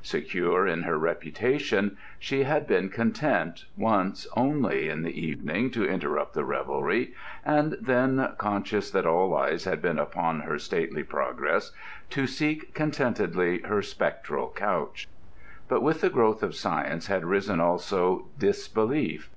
[0.00, 6.32] Secure in her reputation, she had been content once only in the evening to interrupt
[6.32, 7.12] the revelry,
[7.44, 11.72] and then, conscious that all eyes had been upon her stately progress,
[12.08, 15.08] to seek contentedly her spectral couch.
[15.68, 19.28] But with the growth of science had risen also disbelief.